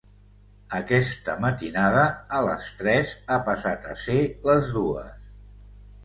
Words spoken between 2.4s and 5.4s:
les tres ha passat a ser les dues.